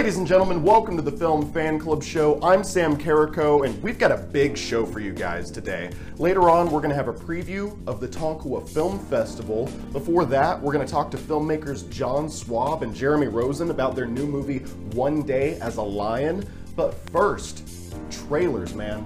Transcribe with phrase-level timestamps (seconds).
[0.00, 2.40] Ladies and gentlemen, welcome to the Film Fan Club Show.
[2.42, 5.90] I'm Sam Carrico, and we've got a big show for you guys today.
[6.16, 9.66] Later on, we're going to have a preview of the Tonkawa Film Festival.
[9.92, 14.06] Before that, we're going to talk to filmmakers John Swab and Jeremy Rosen about their
[14.06, 14.60] new movie,
[14.94, 16.48] One Day as a Lion.
[16.76, 17.68] But first,
[18.10, 19.04] trailers, man.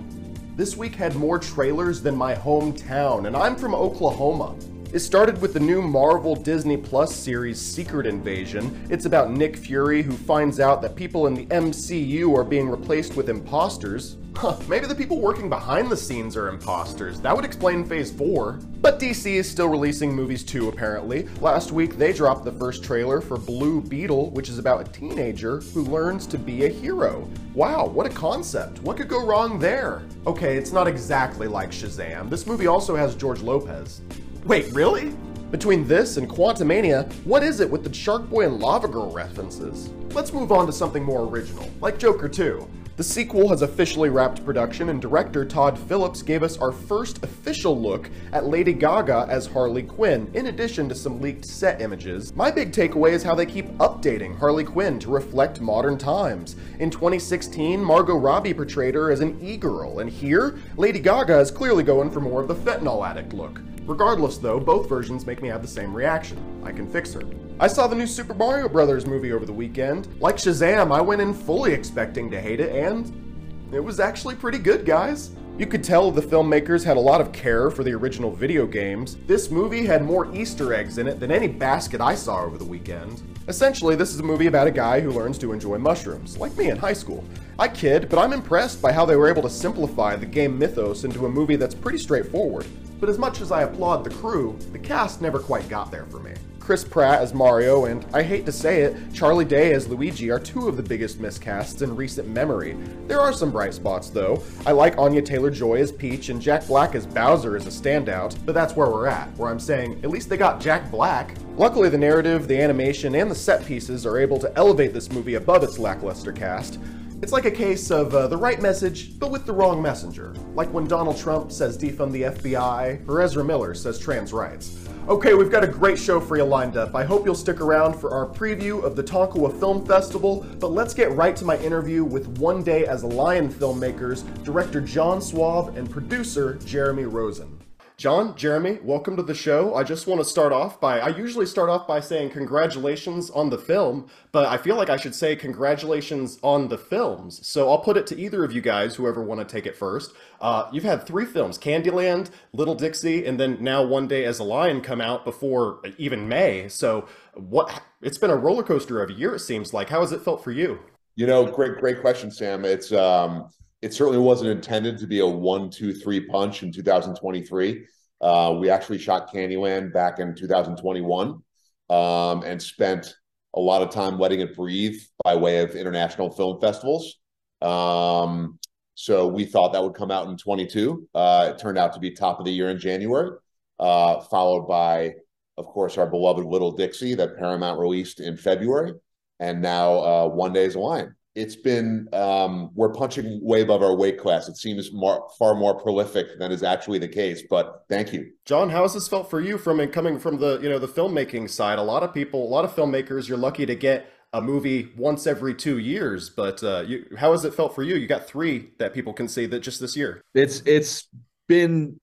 [0.54, 4.54] This week had more trailers than my hometown, and I'm from Oklahoma.
[4.94, 8.86] It started with the new Marvel Disney Plus series Secret Invasion.
[8.88, 13.16] It's about Nick Fury who finds out that people in the MCU are being replaced
[13.16, 14.18] with imposters.
[14.36, 17.20] Huh, maybe the people working behind the scenes are imposters.
[17.20, 18.60] That would explain Phase 4.
[18.80, 21.26] But DC is still releasing movies too, apparently.
[21.40, 25.58] Last week, they dropped the first trailer for Blue Beetle, which is about a teenager
[25.72, 27.28] who learns to be a hero.
[27.52, 28.80] Wow, what a concept.
[28.82, 30.02] What could go wrong there?
[30.24, 32.30] Okay, it's not exactly like Shazam.
[32.30, 34.00] This movie also has George Lopez.
[34.44, 35.10] Wait, really?
[35.50, 39.88] Between this and Quantumania, what is it with the Shark Boy and Lava Girl references?
[40.10, 42.68] Let's move on to something more original, like Joker 2.
[42.98, 47.80] The sequel has officially wrapped production, and director Todd Phillips gave us our first official
[47.80, 52.36] look at Lady Gaga as Harley Quinn, in addition to some leaked set images.
[52.36, 56.56] My big takeaway is how they keep updating Harley Quinn to reflect modern times.
[56.80, 61.82] In 2016, Margot Robbie portrayed her as an e-girl, and here, Lady Gaga is clearly
[61.82, 63.62] going for more of the fentanyl addict look.
[63.86, 66.38] Regardless, though, both versions make me have the same reaction.
[66.64, 67.22] I can fix her.
[67.60, 69.06] I saw the new Super Mario Bros.
[69.06, 70.08] movie over the weekend.
[70.20, 74.58] Like Shazam, I went in fully expecting to hate it, and it was actually pretty
[74.58, 75.30] good, guys.
[75.58, 79.18] You could tell the filmmakers had a lot of care for the original video games.
[79.26, 82.64] This movie had more Easter eggs in it than any basket I saw over the
[82.64, 83.22] weekend.
[83.46, 86.70] Essentially, this is a movie about a guy who learns to enjoy mushrooms, like me
[86.70, 87.22] in high school.
[87.58, 91.04] I kid, but I'm impressed by how they were able to simplify the game mythos
[91.04, 92.66] into a movie that's pretty straightforward
[93.04, 96.20] but as much as I applaud the crew, the cast never quite got there for
[96.20, 96.32] me.
[96.64, 100.38] Chris Pratt as Mario, and I hate to say it, Charlie Day as Luigi are
[100.38, 102.74] two of the biggest miscasts in recent memory.
[103.06, 104.42] There are some bright spots, though.
[104.64, 108.54] I like Anya Taylor-Joy as Peach, and Jack Black as Bowser as a standout, but
[108.54, 111.36] that's where we're at, where I'm saying, at least they got Jack Black.
[111.58, 115.34] Luckily, the narrative, the animation, and the set pieces are able to elevate this movie
[115.34, 116.78] above its lackluster cast,
[117.20, 120.34] it's like a case of uh, the right message, but with the wrong messenger.
[120.54, 124.88] Like when Donald Trump says defund the FBI, or Ezra Miller says trans rights.
[125.06, 126.94] Okay, we've got a great show for you lined up.
[126.94, 130.94] I hope you'll stick around for our preview of the Tonkawa Film Festival, but let's
[130.94, 135.76] get right to my interview with One Day as a Lion filmmakers, director John Swab
[135.76, 137.63] and producer Jeremy Rosen.
[137.96, 139.76] John, Jeremy, welcome to the show.
[139.76, 143.50] I just want to start off by, I usually start off by saying congratulations on
[143.50, 147.46] the film, but I feel like I should say congratulations on the films.
[147.46, 150.12] So I'll put it to either of you guys, whoever want to take it first.
[150.40, 154.44] Uh, you've had three films, Candyland, Little Dixie, and then now One Day as a
[154.44, 156.68] Lion come out before even May.
[156.68, 159.88] So what, it's been a roller coaster of a year, it seems like.
[159.88, 160.80] How has it felt for you?
[161.14, 162.64] You know, great, great question, Sam.
[162.64, 163.50] It's, um,
[163.84, 167.84] it certainly wasn't intended to be a one, two, three punch in 2023.
[168.18, 171.42] Uh, we actually shot Candyland back in 2021
[171.90, 173.14] um, and spent
[173.54, 177.16] a lot of time letting it breathe by way of international film festivals.
[177.60, 178.58] Um,
[178.94, 181.06] so we thought that would come out in 22.
[181.14, 183.32] Uh, it turned out to be top of the year in January,
[183.80, 185.12] uh, followed by,
[185.58, 188.94] of course, our beloved Little Dixie that Paramount released in February,
[189.40, 193.82] and now uh, One Day as a Lion it's been um, we're punching way above
[193.82, 194.48] our weight class.
[194.48, 197.42] It seems more, far more prolific than is actually the case.
[197.48, 198.70] But thank you, John.
[198.70, 201.78] How has this felt for you from coming from the you know the filmmaking side?
[201.78, 205.26] A lot of people, a lot of filmmakers, you're lucky to get a movie once
[205.26, 206.30] every two years.
[206.30, 207.96] But uh, you, how has it felt for you?
[207.96, 210.22] You got three that people can see that just this year.
[210.34, 211.08] It's it's
[211.48, 211.98] been,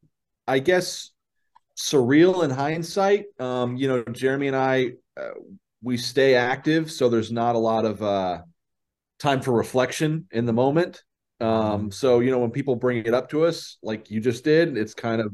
[0.45, 1.11] I guess,
[1.77, 3.25] surreal in hindsight.
[3.39, 5.31] Um, you know, Jeremy and I, uh,
[5.81, 8.03] we stay active, so there's not a lot of.
[8.03, 8.41] Uh,
[9.21, 11.03] time for reflection in the moment.
[11.39, 11.89] Um, mm-hmm.
[11.89, 14.93] so you know, when people bring it up to us, like you just did, it's
[14.93, 15.33] kind of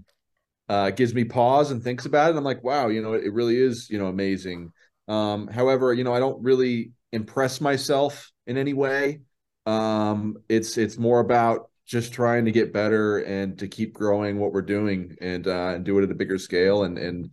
[0.70, 2.38] uh, gives me pause and thinks about it.
[2.38, 4.72] I'm like, wow, you know, it, it really is, you know, amazing.
[5.08, 9.22] Um, however, you know, I don't really impress myself in any way.
[9.66, 14.52] Um, it's it's more about just trying to get better and to keep growing what
[14.52, 17.32] we're doing and uh, and do it at a bigger scale and and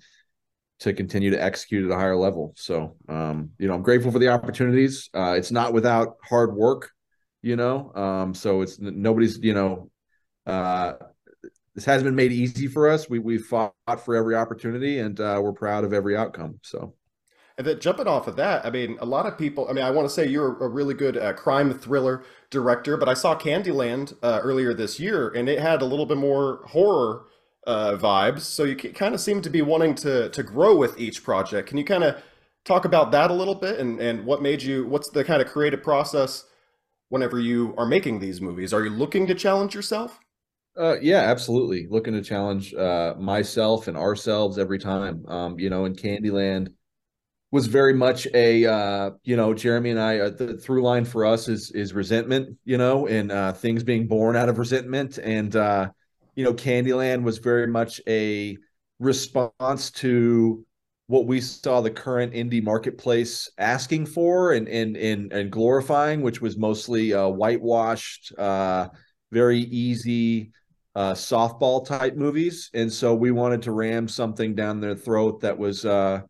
[0.84, 2.52] to continue to execute at a higher level.
[2.56, 5.08] So, um, you know, I'm grateful for the opportunities.
[5.14, 6.90] Uh, it's not without hard work,
[7.40, 7.90] you know.
[7.94, 9.90] Um, so it's nobody's, you know,
[10.46, 10.92] uh,
[11.74, 13.08] this hasn't been made easy for us.
[13.08, 13.72] We we fought
[14.04, 16.60] for every opportunity, and uh, we're proud of every outcome.
[16.62, 16.94] So.
[17.56, 19.68] And then jumping off of that, I mean, a lot of people.
[19.70, 23.08] I mean, I want to say you're a really good uh, crime thriller director, but
[23.08, 27.26] I saw Candyland uh, earlier this year, and it had a little bit more horror
[27.66, 28.40] uh, vibes.
[28.40, 31.68] So you kind of seem to be wanting to to grow with each project.
[31.68, 32.16] Can you kind of
[32.64, 35.48] talk about that a little bit and, and what made you, what's the kind of
[35.48, 36.44] creative process
[37.10, 38.72] whenever you are making these movies?
[38.72, 40.18] Are you looking to challenge yourself?
[40.76, 41.86] Uh, yeah, absolutely.
[41.88, 45.24] Looking to challenge uh, myself and ourselves every time.
[45.28, 46.72] Um, you know, in Candyland
[47.52, 51.24] was very much a uh, you know Jeremy and I uh, the through line for
[51.24, 52.58] us is is resentment.
[52.64, 55.90] You know, and uh, things being born out of resentment, and uh,
[56.34, 58.56] you know, Candyland was very much a
[58.98, 60.64] response to
[61.06, 66.40] what we saw the current indie marketplace asking for and and and, and glorifying, which
[66.40, 68.88] was mostly uh, whitewashed, uh,
[69.30, 70.50] very easy
[70.94, 75.58] uh, softball type movies, and so we wanted to ram something down their throat that
[75.58, 76.20] was uh,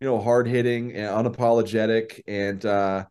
[0.00, 3.04] you know hard hitting and unapologetic and uh,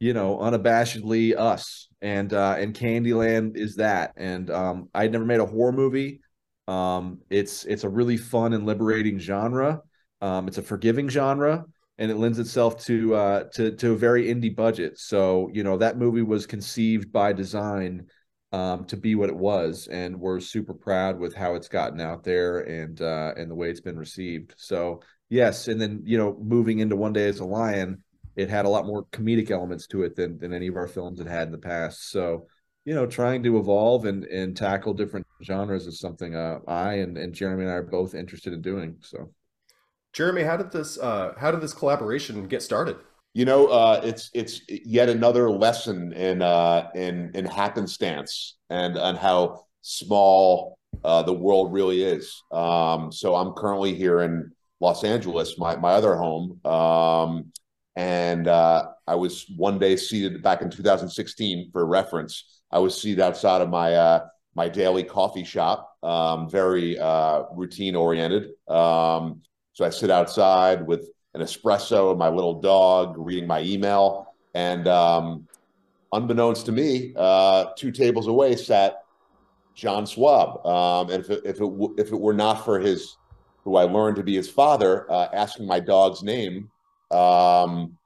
[0.00, 5.40] you know unabashedly us, and uh, and Candyland is that, and um, I'd never made
[5.40, 6.20] a horror movie.
[6.68, 9.80] Um, it's it's a really fun and liberating genre.
[10.20, 11.64] Um, it's a forgiving genre,
[11.96, 14.98] and it lends itself to uh, to to a very indie budget.
[14.98, 18.06] So you know that movie was conceived by design
[18.52, 22.22] um, to be what it was, and we're super proud with how it's gotten out
[22.22, 24.52] there and uh, and the way it's been received.
[24.58, 25.00] So
[25.30, 28.03] yes, and then you know moving into One Day as a Lion,
[28.36, 31.18] it had a lot more comedic elements to it than than any of our films
[31.18, 32.10] had had in the past.
[32.10, 32.46] So
[32.84, 37.16] you know, trying to evolve and and tackle different genres is something uh, I and
[37.16, 38.96] and Jeremy and I are both interested in doing.
[39.00, 39.32] So.
[40.12, 42.96] Jeremy, how did this uh, how did this collaboration get started?
[43.32, 49.18] You know, uh, it's it's yet another lesson in uh, in in happenstance and and
[49.18, 52.42] how small uh, the world really is.
[52.52, 57.52] Um, so I'm currently here in Los Angeles, my my other home, um,
[57.96, 62.60] and uh, I was one day seated back in 2016 for reference.
[62.70, 64.26] I was seated outside of my uh,
[64.56, 68.50] my daily coffee shop, um, very uh, routine oriented.
[68.68, 69.42] Um,
[69.72, 74.32] so I sit outside with an espresso and my little dog, reading my email.
[74.54, 75.48] And um,
[76.12, 79.02] unbeknownst to me, uh, two tables away sat
[79.74, 80.64] John Swab.
[80.64, 83.16] Um, and if it, if it if it were not for his,
[83.64, 86.70] who I learned to be his father, uh, asking my dog's name,
[87.10, 87.96] um,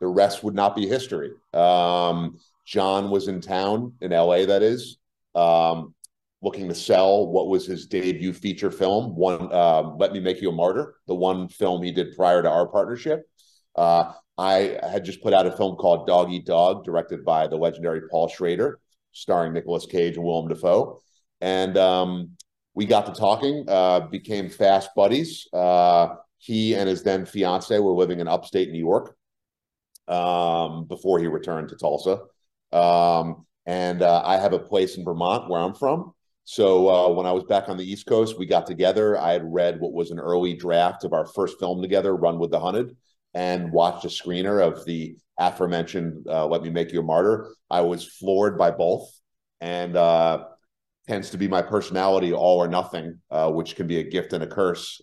[0.00, 1.32] the rest would not be history.
[1.52, 4.46] Um, John was in town in L.A.
[4.46, 4.98] That is.
[5.34, 5.94] Um,
[6.42, 10.50] looking to sell what was his debut feature film, one uh, "Let Me Make You
[10.50, 13.28] a Martyr," the one film he did prior to our partnership.
[13.74, 17.56] Uh, I had just put out a film called Dog Eat Dog, directed by the
[17.56, 18.80] legendary Paul Schrader,
[19.12, 21.00] starring Nicolas Cage and Willem Dafoe,
[21.40, 22.36] and um,
[22.74, 25.48] we got to talking, uh, became fast buddies.
[25.52, 26.16] Uh,
[26.46, 29.16] he and his then fiance were living in upstate New York
[30.06, 32.20] um, before he returned to Tulsa.
[32.72, 36.12] Um, and uh, I have a place in Vermont where I'm from.
[36.44, 39.18] So uh, when I was back on the East Coast, we got together.
[39.18, 42.52] I had read what was an early draft of our first film together, Run with
[42.52, 42.96] the Hunted,
[43.34, 47.52] and watched a screener of the aforementioned uh, Let Me Make You a Martyr.
[47.68, 49.10] I was floored by both,
[49.60, 50.44] and uh,
[51.08, 54.44] tends to be my personality, all or nothing, uh, which can be a gift and
[54.44, 55.00] a curse.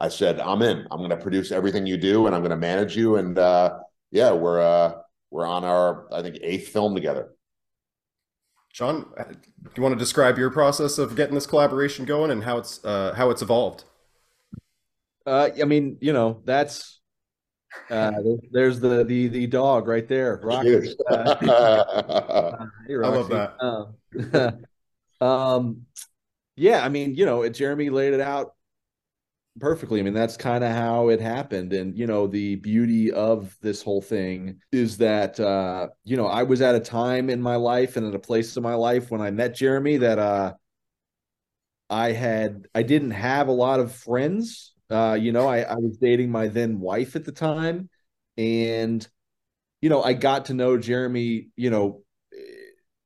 [0.00, 0.86] Uh, I said, I'm in.
[0.90, 3.16] I'm going to produce everything you do, and I'm going to manage you.
[3.16, 3.78] And uh,
[4.10, 4.94] yeah, we're
[5.30, 7.30] we're on our I think eighth film together.
[8.76, 9.38] John, uh, do
[9.74, 13.14] you want to describe your process of getting this collaboration going and how it's uh,
[13.16, 13.84] how it's evolved?
[15.24, 17.00] Uh, I mean, you know, that's
[17.88, 18.12] uh,
[18.52, 20.94] there's the the the dog right there, Rocky.
[21.10, 23.54] Uh, hey, I love that.
[23.60, 24.66] Um,
[25.26, 25.86] um,
[26.54, 28.55] yeah, I mean, you know, Jeremy laid it out
[29.58, 30.00] perfectly.
[30.00, 31.72] I mean, that's kind of how it happened.
[31.72, 36.42] And, you know, the beauty of this whole thing is that, uh, you know, I
[36.42, 39.20] was at a time in my life and at a place in my life when
[39.20, 40.54] I met Jeremy that, uh,
[41.88, 44.74] I had, I didn't have a lot of friends.
[44.90, 47.88] Uh, you know, I, I was dating my then wife at the time.
[48.36, 49.06] And,
[49.80, 52.02] you know, I got to know Jeremy, you know,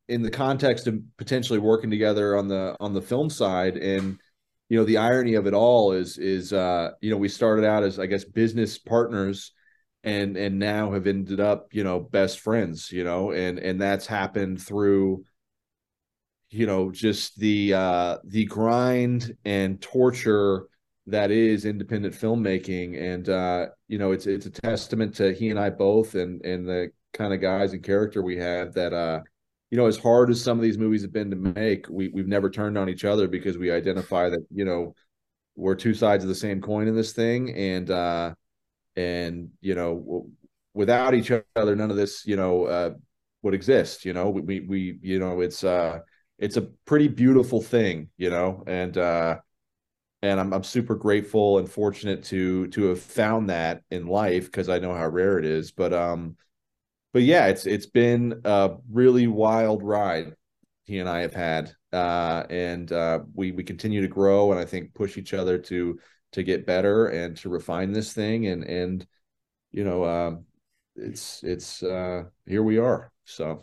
[0.08, 4.18] in the context of potentially working together on the on the film side and
[4.70, 7.82] you know the irony of it all is is uh you know we started out
[7.82, 9.52] as i guess business partners
[10.02, 14.06] and and now have ended up you know best friends you know and and that's
[14.06, 15.22] happened through
[16.50, 20.66] you know just the uh the grind and torture
[21.06, 23.00] that is independent filmmaking.
[23.00, 26.66] And uh you know it's it's a testament to he and I both and and
[26.66, 29.20] the kind of guys and character we have that uh
[29.70, 32.26] you know, as hard as some of these movies have been to make, we we've
[32.26, 34.94] never turned on each other because we identify that you know
[35.56, 38.34] we're two sides of the same coin in this thing, and uh,
[38.96, 40.28] and you know,
[40.74, 42.90] without each other, none of this you know uh,
[43.42, 44.04] would exist.
[44.04, 46.00] You know, we, we you know it's uh
[46.38, 49.38] it's a pretty beautiful thing, you know, and uh,
[50.22, 54.68] and I'm I'm super grateful and fortunate to to have found that in life because
[54.68, 55.70] I know how rare it is.
[55.70, 56.36] But um,
[57.12, 60.34] but yeah, it's it's been a really wild ride
[60.90, 64.64] he and I have had, uh, and uh, we we continue to grow and I
[64.64, 66.00] think push each other to
[66.32, 69.06] to get better and to refine this thing and and
[69.70, 70.36] you know uh,
[70.96, 73.62] it's it's uh, here we are so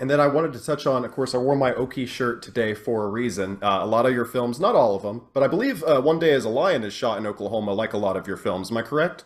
[0.00, 2.72] and then I wanted to touch on, of course, I wore my Okie shirt today
[2.72, 3.58] for a reason.
[3.62, 6.18] Uh, a lot of your films, not all of them, but I believe uh, One
[6.18, 8.70] Day as a Lion is shot in Oklahoma, like a lot of your films.
[8.70, 9.24] Am I correct?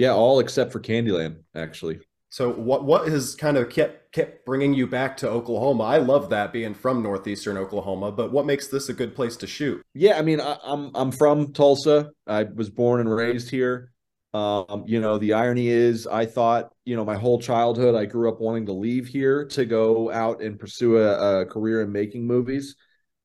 [0.00, 2.00] Yeah, all except for Candyland, actually.
[2.30, 5.84] So what what has kind of kept kept bringing you back to Oklahoma?
[5.84, 9.46] I love that being from northeastern Oklahoma, but what makes this a good place to
[9.46, 9.82] shoot?
[9.92, 12.12] Yeah, I mean, I, I'm I'm from Tulsa.
[12.26, 13.92] I was born and raised here.
[14.32, 18.32] Um, you know, the irony is, I thought, you know, my whole childhood, I grew
[18.32, 22.26] up wanting to leave here to go out and pursue a, a career in making
[22.26, 22.74] movies.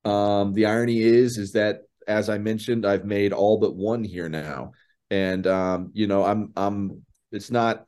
[0.04, 4.30] Um, the irony is, is that as I mentioned, I've made all but one here
[4.30, 4.74] now,
[5.10, 7.86] and um, you know, I'm, I'm, it's not,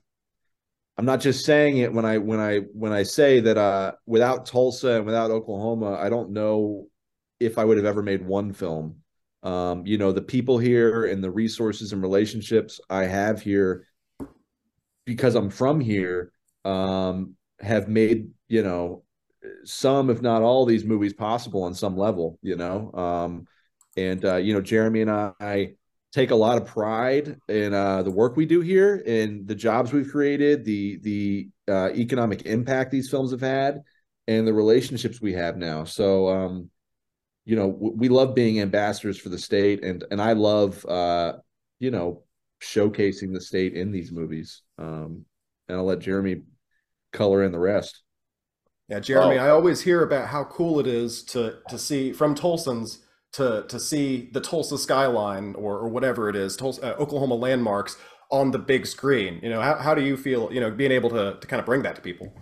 [0.97, 4.45] I'm not just saying it when I, when I, when I say that, uh, without
[4.45, 6.87] Tulsa and without Oklahoma, I don't know
[7.39, 9.01] if I would have ever made one film.
[9.43, 13.85] Um, you know the people here and the resources and relationships i have here
[15.05, 16.31] because i'm from here
[16.65, 19.03] um, have made you know
[19.63, 22.91] some if not all these movies possible on some level you know?
[22.93, 23.47] Um,
[23.95, 25.75] and uh, you know jeremy and i
[26.13, 29.91] take a lot of pride in uh, the work we do here and the jobs
[29.91, 33.81] we've created the the uh, economic impact these films have had
[34.27, 36.69] and the relationships we have now so um,
[37.47, 41.33] you know we love being ambassadors for the state and and i love uh
[41.79, 42.23] you know
[42.61, 45.23] showcasing the state in these movies um
[45.69, 46.41] and i'll let jeremy
[47.13, 48.03] color in the rest
[48.89, 49.45] yeah jeremy oh.
[49.45, 52.99] i always hear about how cool it is to to see from tulsans
[53.33, 57.97] to to see the tulsa skyline or or whatever it is tulsa, uh, oklahoma landmarks
[58.29, 59.39] on the big screen.
[59.41, 61.65] You know how, how do you feel you know being able to to kind of
[61.65, 62.33] bring that to people?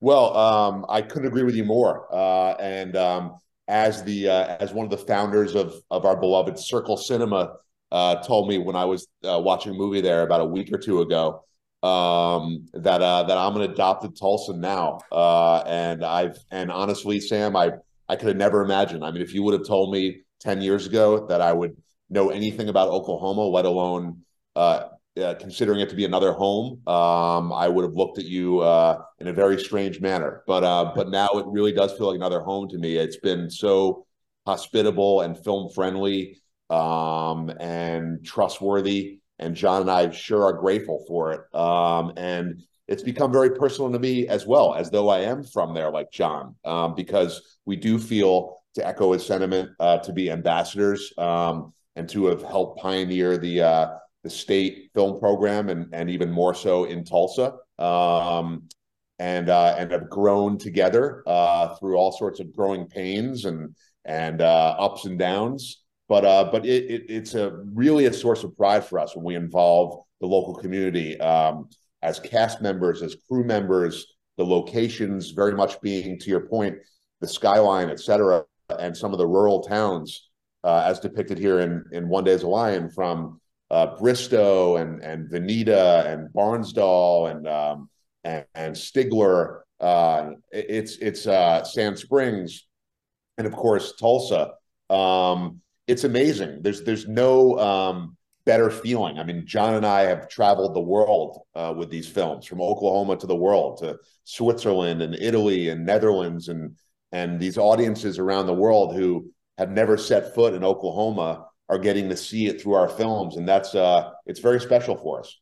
[0.00, 2.08] Well um i couldn't agree with you more.
[2.12, 3.36] Uh and um
[3.68, 7.54] as the uh, as one of the founders of of our beloved Circle Cinema
[7.92, 10.78] uh, told me when I was uh, watching a movie there about a week or
[10.78, 11.44] two ago
[11.82, 17.56] um, that uh, that I'm an adopted Tulsan now, uh, and I've and honestly, Sam,
[17.56, 17.72] I
[18.08, 19.04] I could have never imagined.
[19.04, 21.76] I mean, if you would have told me ten years ago that I would
[22.10, 24.22] know anything about Oklahoma, let alone
[24.56, 24.88] uh,
[25.20, 29.00] uh, considering it to be another home, um, I would have looked at you uh,
[29.18, 30.42] in a very strange manner.
[30.46, 32.96] But uh, but now it really does feel like another home to me.
[32.96, 34.06] It's been so
[34.46, 41.32] hospitable and film friendly um, and trustworthy, and John and I sure are grateful for
[41.32, 41.54] it.
[41.54, 45.74] Um, and it's become very personal to me as well, as though I am from
[45.74, 50.30] there, like John, um, because we do feel to echo his sentiment uh, to be
[50.30, 53.88] ambassadors um, and to have helped pioneer the uh,
[54.22, 57.54] the state film program and and even more so in Tulsa.
[57.78, 58.68] Um,
[59.18, 63.74] and uh, and have grown together uh, through all sorts of growing pains and
[64.04, 65.82] and uh, ups and downs.
[66.08, 69.24] But uh, but it, it, it's a really a source of pride for us when
[69.24, 71.68] we involve the local community um,
[72.04, 74.14] as cast members, as crew members.
[74.36, 76.76] The locations very much being, to your point,
[77.20, 78.44] the skyline, et cetera,
[78.78, 80.28] and some of the rural towns,
[80.64, 85.02] uh, as depicted here in in One Day as a Lion, from uh, Bristow and
[85.02, 87.88] and Vinita and Barnsdall and um,
[88.24, 89.60] and, and, Stigler.
[89.80, 92.66] Uh, it's it's uh, Sand Springs,
[93.38, 94.52] and of course Tulsa.
[94.90, 96.62] Um, it's amazing.
[96.62, 98.16] There's there's no um,
[98.46, 99.18] better feeling.
[99.18, 103.16] I mean, John and I have traveled the world uh, with these films, from Oklahoma
[103.16, 106.76] to the world, to Switzerland and Italy and Netherlands, and
[107.12, 112.08] and these audiences around the world who have never set foot in Oklahoma are getting
[112.08, 115.40] to see it through our films, and that's uh, it's very special for us.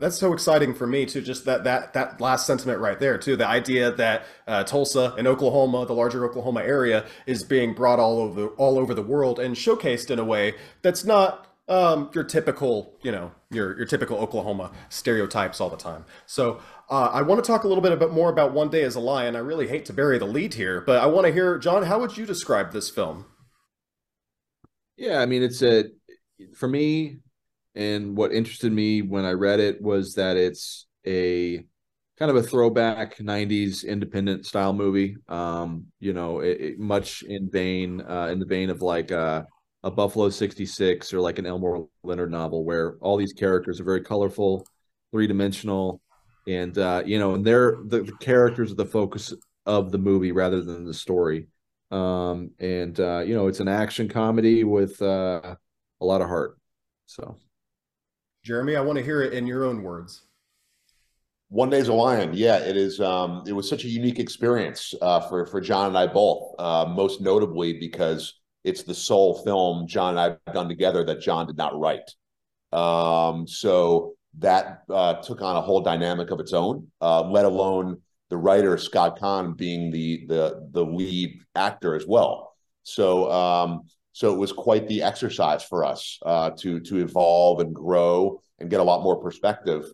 [0.00, 1.22] That's so exciting for me too.
[1.22, 3.36] Just that that that last sentiment right there too.
[3.36, 8.20] The idea that uh, Tulsa and Oklahoma, the larger Oklahoma area, is being brought all
[8.20, 12.94] over all over the world and showcased in a way that's not um, your typical,
[13.02, 16.04] you know, your your typical Oklahoma stereotypes all the time.
[16.26, 16.60] So
[16.90, 19.00] uh, I want to talk a little bit about more about One Day as a
[19.00, 19.36] Lion.
[19.36, 21.98] I really hate to bury the lead here, but I want to hear, John, how
[22.00, 23.26] would you describe this film?
[24.96, 25.84] Yeah, I mean, it's a
[26.54, 27.18] for me,
[27.74, 31.64] and what interested me when I read it was that it's a
[32.18, 37.48] kind of a throwback 90s independent style movie um you know it, it, much in
[37.48, 39.44] vein uh in the vein of like uh,
[39.84, 44.02] a buffalo 66 or like an elmore leonard novel where all these characters are very
[44.02, 44.66] colorful
[45.12, 46.00] three-dimensional
[46.46, 49.32] and uh you know and they're the, the characters are the focus
[49.66, 51.46] of the movie rather than the story
[51.90, 55.56] Um, and uh, you know, it's an action comedy with uh,
[56.00, 56.58] a lot of heart.
[57.06, 57.36] So,
[58.44, 60.22] Jeremy, I want to hear it in your own words.
[61.50, 63.00] One Day's a Lion, yeah, it is.
[63.00, 66.54] Um, it was such a unique experience uh, for for John and I both.
[66.58, 68.34] Uh, most notably because
[68.68, 72.10] it's the sole film John and I've done together that John did not write.
[72.72, 76.88] Um, so that uh, took on a whole dynamic of its own.
[77.00, 82.52] Uh, let alone the writer Scott Caan being the the the lead actor as well.
[82.82, 83.82] So um,
[84.12, 88.68] so it was quite the exercise for us uh, to to evolve and grow and
[88.68, 89.84] get a lot more perspective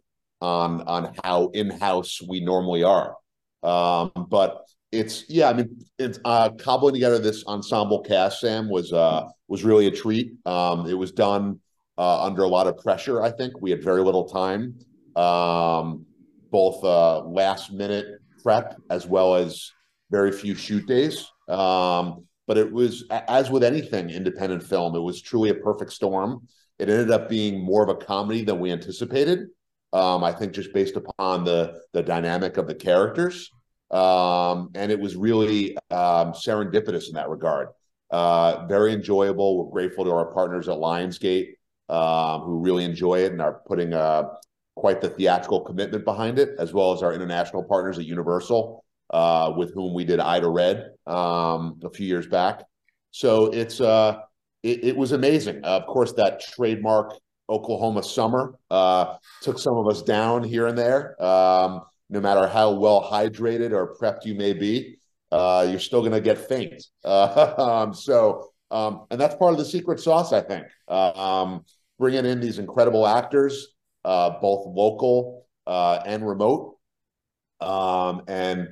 [0.40, 3.16] on on how in house we normally are.
[3.62, 4.64] Um, but
[4.95, 8.41] it's yeah, I mean, it's uh, cobbling together this ensemble cast.
[8.41, 10.33] Sam was uh, was really a treat.
[10.47, 11.61] Um, it was done
[11.99, 13.23] uh, under a lot of pressure.
[13.23, 14.79] I think we had very little time,
[15.17, 16.07] um,
[16.51, 18.07] both uh, last minute
[18.43, 19.71] prep as well as
[20.11, 21.27] very few shoot days.
[21.49, 26.47] Um, but it was, as with anything independent film, it was truly a perfect storm.
[26.79, 29.47] It ended up being more of a comedy than we anticipated.
[29.93, 33.51] Um, I think just based upon the the dynamic of the characters,
[33.95, 37.69] um, and it was really um, serendipitous in that regard.
[38.11, 39.57] Uh, very enjoyable.
[39.57, 41.55] We're grateful to our partners at Lionsgate
[41.89, 44.25] um, who really enjoy it and are putting uh,
[44.75, 49.53] quite the theatrical commitment behind it, as well as our international partners at Universal, uh,
[49.57, 52.65] with whom we did Ida Red um, a few years back.
[53.13, 54.19] So it's uh,
[54.65, 55.65] it, it was amazing.
[55.65, 57.15] Uh, of course, that trademark
[57.49, 58.55] Oklahoma summer
[59.43, 61.15] took some of us down here and there.
[62.14, 64.99] No matter how well hydrated or prepped you may be,
[65.33, 66.83] uh, you're still going to get faint.
[67.04, 70.66] Um, so, um, and that's part of the secret sauce, I think.
[70.88, 71.64] Um,
[71.99, 76.76] bringing in these incredible actors uh, both local uh, and remote,
[77.61, 78.68] um, and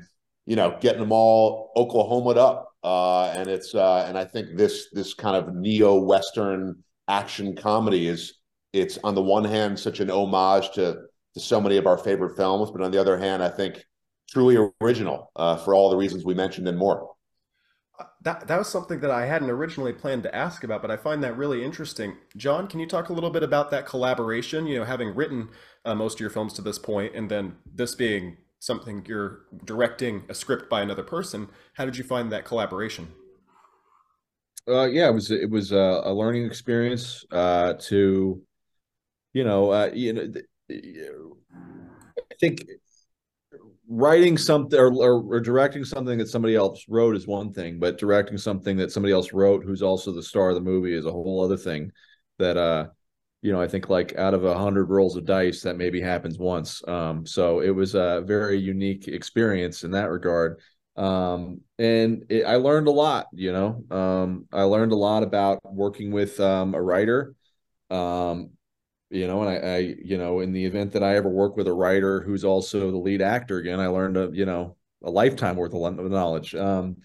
[0.46, 2.68] you know, getting them all Oklahoma'd up.
[2.84, 8.06] Uh, and it's uh, and I think this this kind of neo Western action comedy
[8.06, 8.34] is
[8.72, 11.02] it's on the one hand such an homage to
[11.34, 13.84] to so many of our favorite films, but on the other hand, I think
[14.30, 17.12] truly original uh, for all the reasons we mentioned and more
[18.22, 21.22] that that was something that I hadn't originally planned to ask about, but I find
[21.24, 22.16] that really interesting.
[22.36, 24.66] John, can you talk a little bit about that collaboration?
[24.66, 25.50] You know, having written
[25.84, 30.22] uh, most of your films to this point, and then this being something you're directing
[30.28, 31.48] a script by another person.
[31.74, 33.08] How did you find that collaboration?
[34.68, 38.40] Uh, yeah, it was it was a, a learning experience uh, to,
[39.32, 40.32] you know, uh, you know,
[42.18, 42.64] I think
[43.88, 47.98] writing something or, or, or, directing something that somebody else wrote is one thing, but
[47.98, 51.12] directing something that somebody else wrote, who's also the star of the movie, is a
[51.12, 51.90] whole other thing.
[52.38, 52.86] That uh,
[53.42, 56.38] you know, I think like out of a hundred rolls of dice, that maybe happens
[56.38, 56.86] once.
[56.88, 60.60] Um, so it was a very unique experience in that regard.
[60.96, 63.26] Um, and it, I learned a lot.
[63.32, 67.34] You know, um, I learned a lot about working with um, a writer.
[67.90, 68.50] Um,
[69.12, 71.68] you know, and I, I, you know, in the event that I ever work with
[71.68, 75.56] a writer who's also the lead actor again, I learned a, you know, a lifetime
[75.56, 76.54] worth of knowledge.
[76.54, 76.96] Um,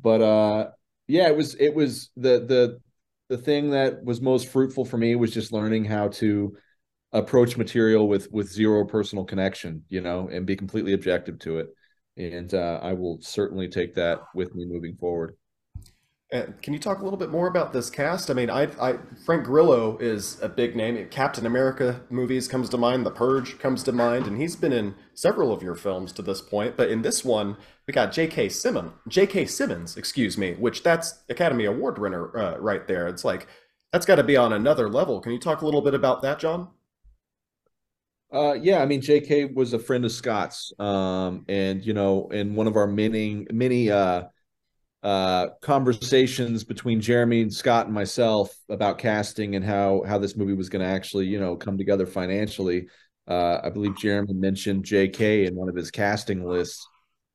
[0.00, 0.68] but uh,
[1.08, 2.80] yeah, it was, it was the the
[3.28, 6.56] the thing that was most fruitful for me was just learning how to
[7.12, 11.68] approach material with with zero personal connection, you know, and be completely objective to it.
[12.16, 15.36] And uh, I will certainly take that with me moving forward.
[16.32, 18.30] And can you talk a little bit more about this cast?
[18.30, 21.06] I mean, I, I Frank Grillo is a big name.
[21.08, 23.06] Captain America movies comes to mind.
[23.06, 26.40] The Purge comes to mind, and he's been in several of your films to this
[26.40, 26.76] point.
[26.76, 28.48] But in this one, we got J.K.
[28.48, 28.90] Simmons.
[29.06, 29.46] J.K.
[29.46, 33.06] Simmons, excuse me, which that's Academy Award winner uh, right there.
[33.06, 33.46] It's like
[33.92, 35.20] that's got to be on another level.
[35.20, 36.70] Can you talk a little bit about that, John?
[38.32, 39.44] Uh, yeah, I mean, J.K.
[39.44, 43.92] was a friend of Scott's, um, and you know, in one of our many many
[43.92, 44.24] uh
[45.06, 50.52] uh, conversations between Jeremy and Scott and myself about casting and how how this movie
[50.52, 52.88] was going to actually you know come together financially.
[53.28, 55.46] Uh, I believe Jeremy mentioned J.K.
[55.46, 56.84] in one of his casting lists,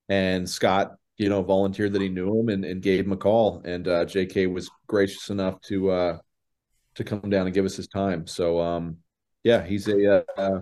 [0.09, 3.61] and Scott you know volunteered that he knew him and, and gave him a call,
[3.63, 4.47] and uh, J.K.
[4.47, 6.17] was gracious enough to uh,
[6.95, 8.27] to come down and give us his time.
[8.27, 8.97] So um,
[9.45, 10.59] yeah, he's a uh,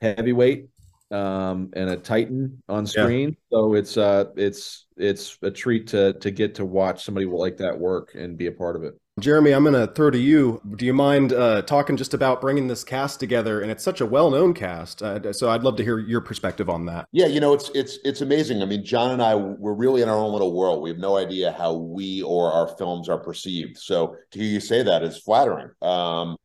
[0.00, 0.68] heavyweight
[1.10, 3.30] um, and a Titan on screen.
[3.30, 3.56] Yeah.
[3.56, 7.78] So it's uh it's it's a treat to to get to watch somebody like that
[7.78, 8.94] work and be a part of it.
[9.18, 10.60] Jeremy, I'm going to throw to you.
[10.76, 13.62] Do you mind uh, talking just about bringing this cast together?
[13.62, 16.84] And it's such a well-known cast, uh, so I'd love to hear your perspective on
[16.84, 17.08] that.
[17.12, 18.60] Yeah, you know, it's it's it's amazing.
[18.60, 20.82] I mean, John and I, we're really in our own little world.
[20.82, 23.78] We have no idea how we or our films are perceived.
[23.78, 26.36] So to hear you say that is flattering, um,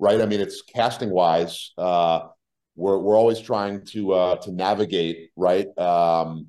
[0.00, 0.20] right?
[0.20, 1.72] I mean, it's casting-wise.
[1.78, 2.22] Uh,
[2.78, 5.66] we're we're always trying to uh, to navigate right.
[5.76, 6.46] Um,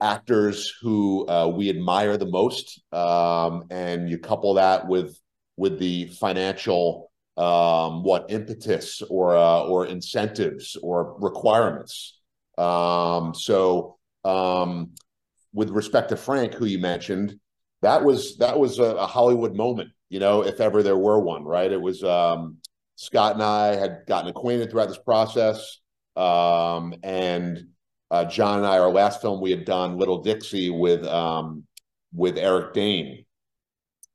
[0.00, 5.18] actors who uh, we admire the most, um, and you couple that with
[5.56, 12.18] with the financial um, what impetus or uh, or incentives or requirements.
[12.56, 14.94] Um, so, um,
[15.52, 17.38] with respect to Frank, who you mentioned,
[17.82, 21.44] that was that was a, a, Hollywood moment, you know, if ever there were one,
[21.44, 21.70] right?
[21.70, 22.56] It was um,
[23.00, 25.78] Scott and I had gotten acquainted throughout this process,
[26.16, 27.68] um, and
[28.10, 31.62] uh, John and I, our last film we had done, Little Dixie, with um,
[32.12, 33.24] with Eric Dane.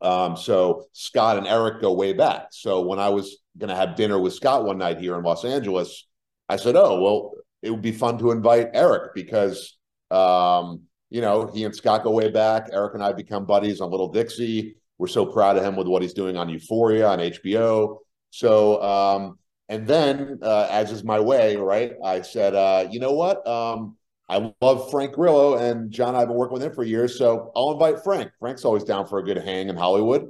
[0.01, 2.47] Um, so Scott and Eric go way back.
[2.51, 5.45] So when I was going to have dinner with Scott one night here in Los
[5.45, 6.05] Angeles,
[6.49, 9.77] I said, "Oh, well, it would be fun to invite Eric because
[10.11, 12.67] um, you know he and Scott go way back.
[12.73, 14.75] Eric and I become buddies on Little Dixie.
[14.97, 17.99] We're so proud of him with what he's doing on Euphoria on HBO.
[18.33, 19.37] So um,
[19.69, 21.93] and then, uh, as is my way, right?
[22.03, 23.45] I said, uh, you know what?
[23.47, 23.95] Um,
[24.27, 27.51] I love Frank Grillo, and John I have been working with him for years, so
[27.55, 28.31] I'll invite Frank.
[28.39, 30.29] Frank's always down for a good hang in Hollywood.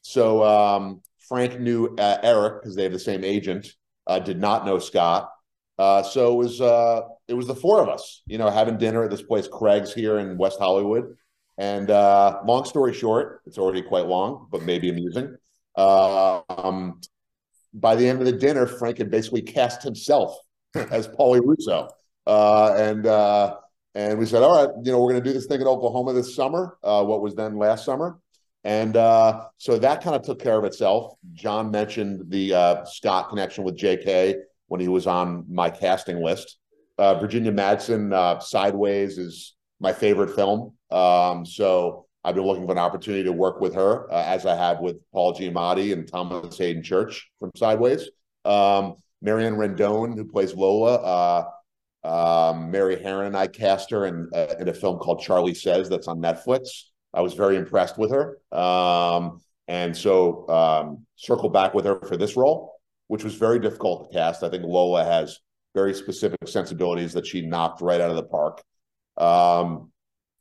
[0.00, 3.66] So um, Frank knew uh, Eric because they have the same agent.
[4.06, 5.30] Uh, did not know Scott.
[5.78, 9.04] Uh, so it was uh, it was the four of us, you know, having dinner
[9.04, 11.16] at this place, Craig's here in West Hollywood.
[11.58, 15.36] And long story short, it's already quite long, but maybe amusing.
[15.76, 17.00] Um,
[17.74, 20.36] by the end of the dinner, Frank had basically cast himself
[20.74, 21.88] as Paulie Russo.
[22.26, 23.56] Uh, and uh,
[23.94, 26.12] and we said, all right, you know, we're going to do this thing in Oklahoma
[26.14, 28.18] this summer, uh, what was then last summer.
[28.64, 31.14] And uh, so that kind of took care of itself.
[31.34, 34.36] John mentioned the uh, Scott connection with JK
[34.68, 36.58] when he was on my casting list.
[36.96, 40.74] Uh, Virginia Madsen, Sideways is my favorite film.
[40.90, 44.54] Um, so I've been looking for an opportunity to work with her, uh, as I
[44.54, 48.08] have with Paul Giamatti and Thomas Haden Church from Sideways.
[48.44, 50.94] Um, Marianne Rendon, who plays Lola.
[50.96, 51.44] Uh,
[52.04, 55.88] um, Mary Harron and I cast her in, uh, in a film called Charlie Says
[55.88, 56.84] that's on Netflix.
[57.14, 58.38] I was very impressed with her.
[58.56, 62.74] Um, and so um, circle back with her for this role,
[63.06, 64.42] which was very difficult to cast.
[64.42, 65.38] I think Lola has
[65.74, 68.62] very specific sensibilities that she knocked right out of the park.
[69.16, 69.92] Um,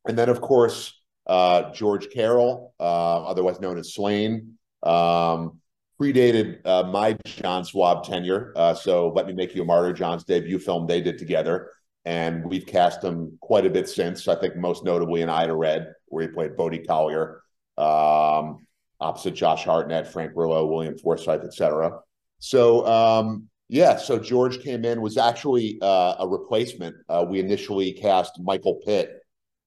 [0.08, 1.00] and then, of course,
[1.32, 5.62] uh, George Carroll, uh, otherwise known as Slaine, um,
[5.98, 8.52] predated uh, my John Swab tenure.
[8.58, 11.72] Uh, so Let Me Make You a Martyr, John's debut film they did together.
[12.04, 15.94] And we've cast him quite a bit since, I think most notably in Ida Red,
[16.08, 17.42] where he played Bodie Collier,
[17.78, 18.68] um,
[19.00, 22.00] opposite Josh Hartnett, Frank Grillo, William Forsythe, etc.
[22.40, 26.98] So, um, yeah, so George came in, was actually uh, a replacement.
[27.08, 29.21] Uh, we initially cast Michael Pitt,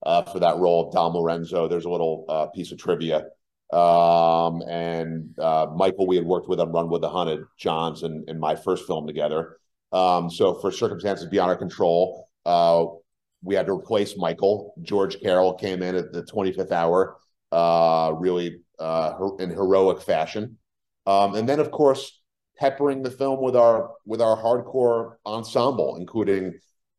[0.05, 1.69] uh, for that role of Dom Lorenzo.
[1.69, 3.27] There's a little uh, piece of trivia.
[3.73, 8.29] Um, and uh, Michael, we had worked with on Run with the Hunted, John's and,
[8.29, 9.57] and my first film together.
[9.93, 12.85] Um, so for circumstances beyond our control, uh,
[13.43, 14.75] we had to replace Michael.
[14.83, 17.17] George Carroll came in at the 25th hour,
[17.53, 20.59] uh, really uh, in heroic fashion.
[21.07, 22.21] Um, and then, of course,
[22.57, 26.55] peppering the film with our with our hardcore ensemble, including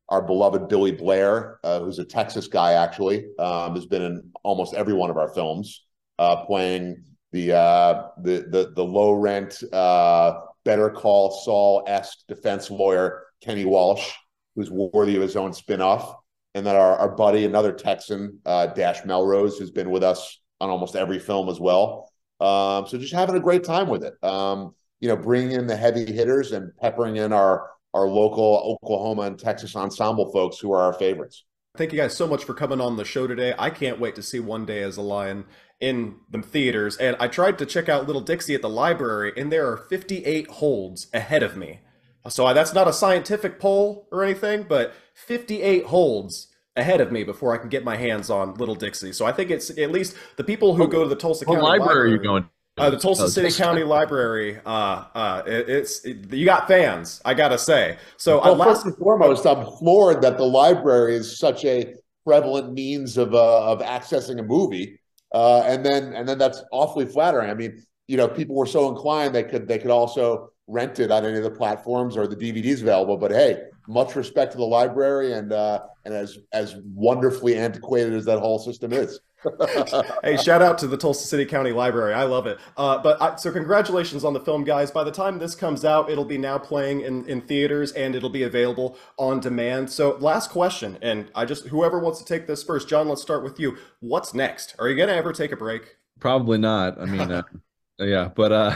[0.10, 4.74] our beloved Billy Blair, uh, who's a Texas guy actually, um, has been in almost
[4.74, 5.86] every one of our films,
[6.20, 12.70] uh, playing the, uh, the the the low rent uh, Better Call Saul esque defense
[12.70, 14.12] lawyer Kenny Walsh,
[14.56, 16.16] who's worthy of his own spinoff,
[16.54, 20.70] and then our, our buddy, another Texan, uh, Dash Melrose, who's been with us on
[20.70, 22.12] almost every film as well.
[22.40, 24.14] Um, so just having a great time with it.
[24.24, 29.24] Um, you know, bringing in the heavy hitters and peppering in our our local Oklahoma
[29.24, 31.46] and Texas ensemble folks who are our favorites.
[31.78, 33.56] Thank you guys so much for coming on the show today.
[33.58, 35.46] I can't wait to see One Day as a Lion
[35.80, 36.98] in the theaters.
[36.98, 40.48] And I tried to check out Little Dixie at the library, and there are 58
[40.48, 41.80] holds ahead of me.
[42.28, 47.54] So that's not a scientific poll or anything, but 58 holds ahead of me before
[47.54, 49.14] I can get my hands on Little Dixie.
[49.14, 51.80] So I think it's at least the people who go to the Tulsa County library,
[51.80, 54.60] library are you going uh, the Tulsa oh, City County Library.
[54.66, 57.98] Uh, uh, it, it's it, you got fans, I gotta say.
[58.18, 58.68] So well, last...
[58.68, 61.94] first and foremost, I'm floored that the library is such a
[62.26, 65.00] prevalent means of uh, of accessing a movie,
[65.34, 67.50] uh, and then and then that's awfully flattering.
[67.50, 71.12] I mean, you know, people were so inclined they could they could also rent it
[71.12, 73.16] on any of the platforms or the DVDs available.
[73.16, 78.26] But hey, much respect to the library and uh, and as as wonderfully antiquated as
[78.26, 79.20] that whole system is.
[80.24, 82.14] hey, shout out to the Tulsa City County Library.
[82.14, 82.58] I love it.
[82.78, 84.92] Uh, but I, so congratulations on the film, guys.
[84.92, 88.30] By the time this comes out, it'll be now playing in, in theaters and it'll
[88.30, 89.90] be available on demand.
[89.90, 93.44] So last question, and I just whoever wants to take this first, John, let's start
[93.44, 93.78] with you.
[94.00, 94.76] What's next?
[94.80, 95.98] Are you gonna ever take a break?
[96.20, 97.00] Probably not.
[97.00, 97.44] I mean, uh,
[98.00, 98.76] yeah, but uh,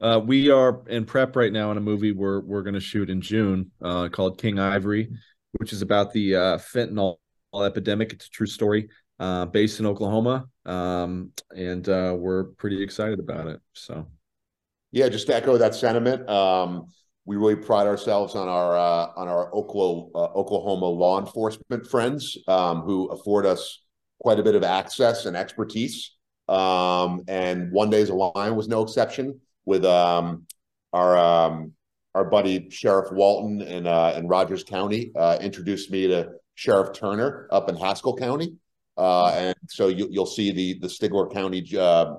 [0.00, 3.08] uh, we are in prep right now on a movie we're we're going to shoot
[3.10, 5.10] in June uh, called King Ivory,
[5.52, 7.16] which is about the uh, fentanyl
[7.54, 8.12] epidemic.
[8.12, 8.88] It's a true story,
[9.20, 13.60] uh, based in Oklahoma, um, and uh, we're pretty excited about it.
[13.72, 14.06] So,
[14.90, 16.28] yeah, just to echo that sentiment.
[16.28, 16.86] Um,
[17.26, 22.82] we really pride ourselves on our uh, on our Oklahoma, Oklahoma law enforcement friends um,
[22.82, 23.82] who afford us
[24.20, 26.12] quite a bit of access and expertise.
[26.48, 30.46] Um, and one day's a Lion was no exception with um,
[30.92, 31.72] our um,
[32.14, 37.48] our buddy Sheriff Walton in uh, in Rogers County uh, introduced me to Sheriff Turner
[37.50, 38.54] up in Haskell County,
[38.96, 42.14] uh, and so you, will see the the Stigler County uh,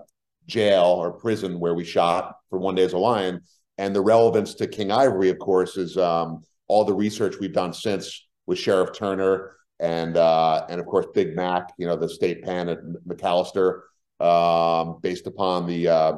[0.47, 3.41] jail or prison where we shot for One Day as a Lion,
[3.77, 7.73] and the relevance to King Ivory, of course, is um, all the research we've done
[7.73, 12.43] since with Sheriff Turner and uh, and of course Big Mac, you know the state
[12.43, 13.81] pan at McAlester,
[14.19, 16.13] um, based upon the uh,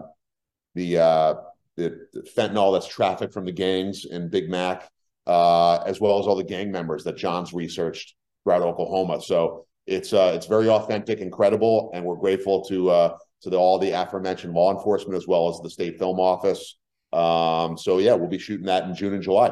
[0.77, 1.33] the uh,
[1.75, 4.89] the, fentanyl that's trafficked from the gangs in Big Mac,
[5.25, 9.21] uh, as well as all the gang members that John's researched throughout Oklahoma.
[9.21, 13.79] So it's uh, it's very authentic, incredible, and we're grateful to uh, to the, all
[13.79, 16.77] the aforementioned law enforcement as well as the state film office.
[17.13, 19.51] Um, so yeah, we'll be shooting that in June and July.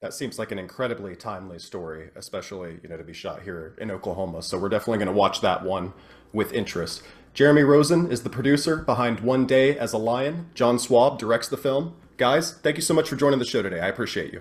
[0.00, 3.90] That seems like an incredibly timely story, especially you know to be shot here in
[3.90, 4.42] Oklahoma.
[4.42, 5.92] So we're definitely going to watch that one
[6.32, 7.02] with interest.
[7.34, 10.50] Jeremy Rosen is the producer behind One Day as a Lion.
[10.52, 11.94] John Swab directs the film.
[12.18, 13.80] Guys, thank you so much for joining the show today.
[13.80, 14.40] I appreciate you.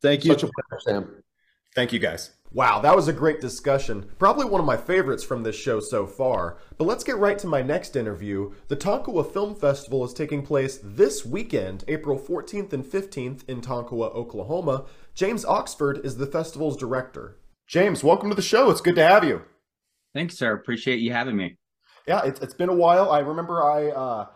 [0.00, 0.32] Thank you.
[0.32, 1.22] Such a pleasure, Sam.
[1.74, 2.30] Thank you, guys.
[2.50, 4.10] Wow, that was a great discussion.
[4.18, 6.56] Probably one of my favorites from this show so far.
[6.78, 8.54] But let's get right to my next interview.
[8.68, 14.14] The Tonkawa Film Festival is taking place this weekend, April 14th and 15th in Tonkawa,
[14.14, 14.86] Oklahoma.
[15.14, 17.36] James Oxford is the festival's director.
[17.66, 18.70] James, welcome to the show.
[18.70, 19.42] It's good to have you.
[20.14, 20.52] Thanks, sir.
[20.52, 21.56] Appreciate you having me.
[22.06, 23.10] Yeah, it's, it's been a while.
[23.10, 24.26] I remember I uh,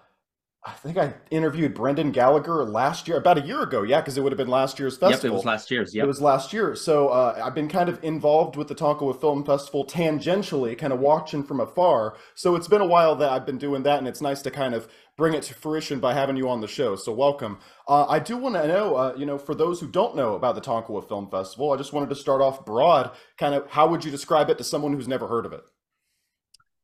[0.67, 3.83] I think I interviewed Brendan Gallagher last year, about a year ago.
[3.83, 5.13] Yeah, because it would have been last year's festival.
[5.13, 5.95] Yep, it was last year's.
[5.95, 6.03] Yep.
[6.03, 6.75] It was last year.
[6.75, 10.99] So uh, I've been kind of involved with the Tonkawa Film Festival tangentially, kind of
[10.99, 12.17] watching from afar.
[12.35, 14.75] So it's been a while that I've been doing that, and it's nice to kind
[14.75, 16.97] of bring it to fruition by having you on the show.
[16.97, 17.61] So welcome.
[17.87, 20.57] Uh, I do want to know, uh, you know, for those who don't know about
[20.57, 23.13] the Tonkawa Film Festival, I just wanted to start off broad.
[23.39, 25.63] Kind of, how would you describe it to someone who's never heard of it?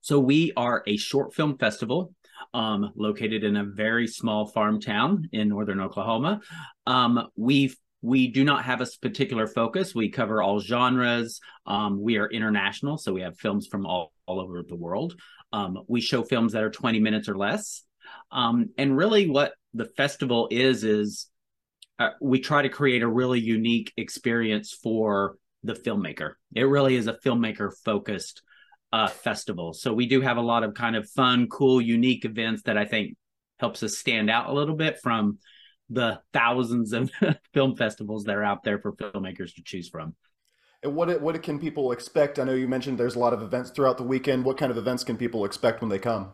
[0.02, 2.14] So we are a short film festival
[2.55, 6.40] um, located in a very small farm town in northern Oklahoma.
[6.87, 9.94] Um, we we do not have a particular focus.
[9.94, 11.40] We cover all genres.
[11.66, 15.14] Um, we are international, so we have films from all, all over the world.
[15.52, 17.85] Um, we show films that are 20 minutes or less.
[18.33, 21.28] Um, and really, what the festival is, is
[22.00, 26.33] uh, we try to create a really unique experience for the filmmaker.
[26.55, 28.42] It really is a filmmaker focused
[28.92, 29.72] uh, festival.
[29.72, 32.85] So we do have a lot of kind of fun, cool, unique events that I
[32.85, 33.16] think
[33.59, 35.38] helps us stand out a little bit from
[35.88, 37.11] the thousands of
[37.55, 40.14] film festivals that are out there for filmmakers to choose from.
[40.83, 42.38] And what what can people expect?
[42.38, 44.44] I know you mentioned there's a lot of events throughout the weekend.
[44.44, 46.33] What kind of events can people expect when they come?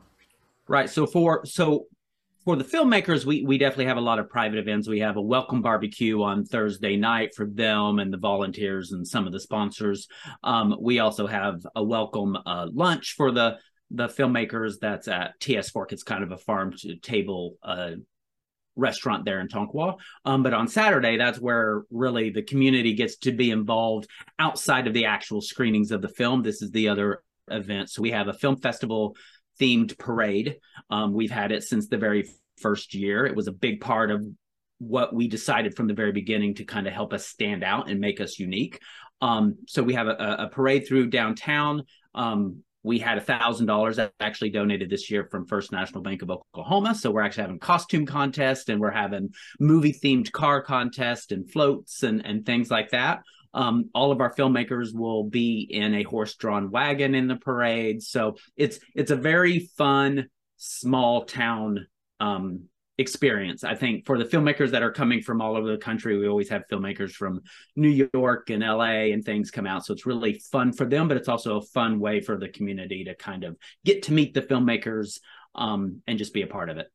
[0.67, 0.89] Right.
[0.89, 1.87] So for so
[2.49, 4.89] for the filmmakers, we we definitely have a lot of private events.
[4.89, 9.27] We have a welcome barbecue on Thursday night for them and the volunteers and some
[9.27, 10.09] of the sponsors.
[10.43, 13.59] Um, we also have a welcome uh, lunch for the
[13.91, 14.77] the filmmakers.
[14.81, 15.93] That's at TS Fork.
[15.93, 17.97] It's kind of a farm to table uh,
[18.77, 19.99] restaurant there in Tonkawa.
[20.25, 24.09] Um, but on Saturday, that's where really the community gets to be involved
[24.39, 26.43] outside of the actual screenings of the film.
[26.43, 27.91] This is the other event.
[27.91, 29.17] So we have a film festival
[29.61, 30.59] themed parade.
[30.91, 32.29] Um, we've had it since the very
[32.61, 33.27] first year.
[33.27, 34.27] It was a big part of
[34.79, 38.01] what we decided from the very beginning to kind of help us stand out and
[38.01, 38.81] make us unique.
[39.21, 41.83] Um, so we have a, a, parade through downtown.
[42.15, 46.31] Um, we had a thousand dollars actually donated this year from First National Bank of
[46.31, 46.95] Oklahoma.
[46.95, 52.05] So we're actually having costume contest and we're having movie themed car contest and floats
[52.05, 53.23] and and things like that.
[53.55, 58.03] Um, all of our filmmakers will be in a horse-drawn wagon in the parade.
[58.03, 61.87] So it's it's a very fun small town
[62.21, 62.65] um,
[62.99, 63.63] experience.
[63.63, 66.49] I think for the filmmakers that are coming from all over the country, we always
[66.49, 67.41] have filmmakers from
[67.77, 69.87] New York and LA and things come out.
[69.87, 73.05] So it's really fun for them, but it's also a fun way for the community
[73.05, 75.21] to kind of get to meet the filmmakers
[75.55, 76.89] um, and just be a part of it.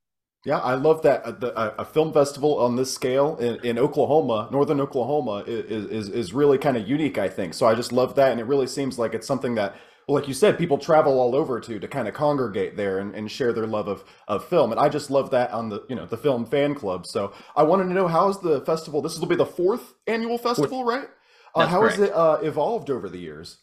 [0.45, 1.25] Yeah, I love that.
[1.25, 6.34] A, a, film festival on this scale in, in Oklahoma, northern Oklahoma, is, is, is
[6.34, 7.53] really kind of unique, I think.
[7.53, 8.32] So I just love that.
[8.32, 9.75] And it really seems like it's something that,
[10.06, 13.15] well, like you said, people travel all over to to kind of congregate there and,
[13.15, 14.71] and share their love of, of film.
[14.71, 17.06] And I just love that on the, you know, the film fan club.
[17.06, 19.01] So I wanted to know how's the festival?
[19.01, 21.08] This will be the fourth annual festival, right?
[21.56, 21.95] Uh, how correct.
[21.97, 23.60] has it uh, evolved over the years?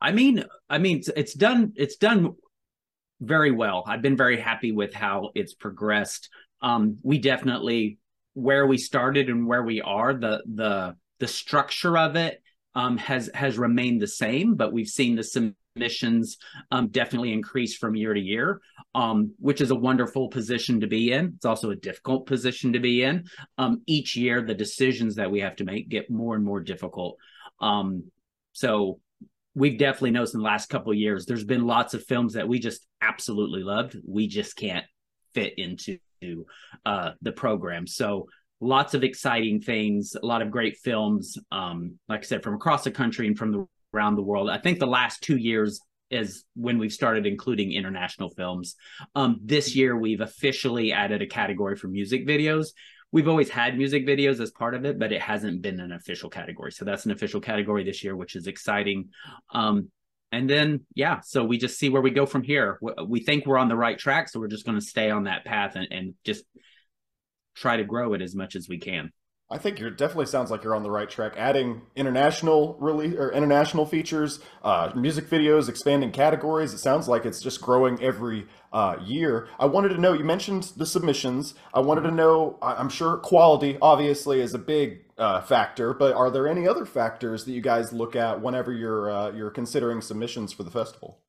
[0.00, 1.72] I mean, I mean, it's, it's done.
[1.74, 2.36] It's done
[3.20, 3.84] very well.
[3.86, 6.28] I've been very happy with how it's progressed.
[6.62, 7.98] Um, we definitely
[8.34, 12.42] where we started and where we are, the the the structure of it
[12.74, 16.36] um, has has remained the same, but we've seen the submissions
[16.70, 18.60] um, definitely increase from year to year,
[18.94, 21.32] um, which is a wonderful position to be in.
[21.36, 23.24] It's also a difficult position to be in.
[23.56, 27.16] Um, each year, the decisions that we have to make get more and more difficult.
[27.60, 28.04] Um,
[28.52, 29.00] so
[29.56, 32.46] we've definitely noticed in the last couple of years, there's been lots of films that
[32.46, 33.96] we just absolutely loved.
[34.06, 34.84] We just can't
[35.34, 35.98] fit into
[36.84, 37.86] uh, the program.
[37.86, 38.28] So
[38.60, 42.84] lots of exciting things, a lot of great films, um, like I said, from across
[42.84, 44.50] the country and from the, around the world.
[44.50, 48.76] I think the last two years is when we've started including international films.
[49.14, 52.68] Um, this year, we've officially added a category for music videos.
[53.12, 56.28] We've always had music videos as part of it, but it hasn't been an official
[56.28, 56.72] category.
[56.72, 59.10] So that's an official category this year, which is exciting.
[59.52, 59.90] Um,
[60.32, 62.78] and then, yeah, so we just see where we go from here.
[63.06, 65.44] We think we're on the right track, so we're just going to stay on that
[65.44, 66.44] path and, and just
[67.54, 69.12] try to grow it as much as we can.
[69.48, 71.34] I think you're definitely sounds like you're on the right track.
[71.36, 76.74] Adding international release or international features, uh, music videos, expanding categories.
[76.74, 79.48] It sounds like it's just growing every uh, year.
[79.60, 80.14] I wanted to know.
[80.14, 81.54] You mentioned the submissions.
[81.72, 82.58] I wanted to know.
[82.60, 87.44] I'm sure quality obviously is a big uh, factor, but are there any other factors
[87.44, 91.20] that you guys look at whenever you're uh, you're considering submissions for the festival?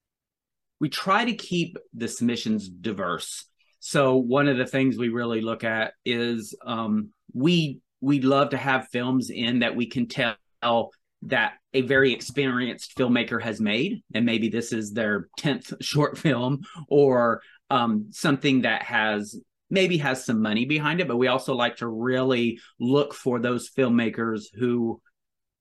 [0.79, 3.45] We try to keep the submissions diverse.
[3.79, 8.57] So one of the things we really look at is um, we we love to
[8.57, 10.91] have films in that we can tell
[11.23, 16.61] that a very experienced filmmaker has made, and maybe this is their tenth short film
[16.89, 21.07] or um, something that has maybe has some money behind it.
[21.07, 25.01] But we also like to really look for those filmmakers who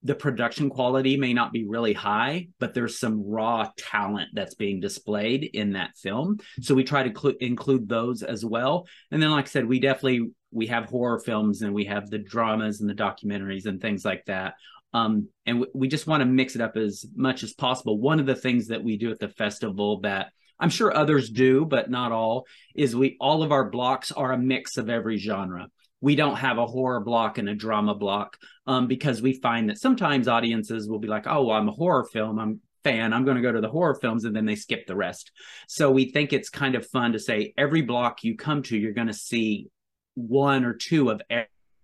[0.03, 4.81] the production quality may not be really high, but there's some raw talent that's being
[4.81, 6.39] displayed in that film.
[6.61, 8.87] So we try to cl- include those as well.
[9.11, 12.19] And then, like I said, we definitely we have horror films and we have the
[12.19, 14.55] dramas and the documentaries and things like that.
[14.93, 17.99] Um, and w- we just want to mix it up as much as possible.
[17.99, 20.29] One of the things that we do at the festival that
[20.59, 24.39] I'm sure others do, but not all, is we all of our blocks are a
[24.39, 25.69] mix of every genre
[26.07, 28.37] we don't have a horror block and a drama block
[28.69, 32.05] um, because we find that sometimes audiences will be like, oh, well, I'm a horror
[32.05, 32.39] film.
[32.39, 33.13] I'm fan.
[33.13, 35.33] I'm going to go to the horror films and then they skip the rest.
[35.67, 38.93] So we think it's kind of fun to say every block you come to, you're
[38.93, 39.67] going to see
[40.15, 41.21] one or two of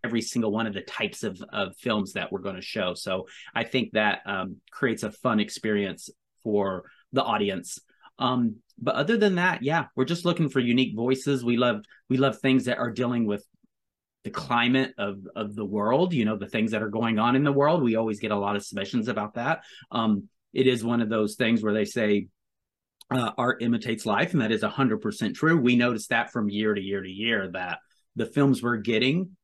[0.04, 2.94] every single one of the types of, of films that we're going to show.
[2.94, 6.10] So I think that um, creates a fun experience
[6.44, 7.80] for the audience.
[8.20, 11.44] Um, but other than that, yeah, we're just looking for unique voices.
[11.44, 13.44] We love we love things that are dealing with
[14.24, 17.44] the climate of of the world you know the things that are going on in
[17.44, 17.82] the world.
[17.82, 19.62] We always get a lot of submissions about that.
[19.90, 22.28] Um it is one of those things where they say
[23.10, 25.56] uh, art imitates life and that is 100% true.
[25.58, 27.78] We notice that from year to year to year that
[28.16, 29.36] the films we're getting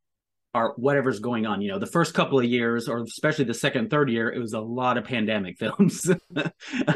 [0.55, 1.61] are whatever's going on.
[1.61, 4.53] You know the first couple of years or especially the second third year it was
[4.53, 6.09] a lot of pandemic films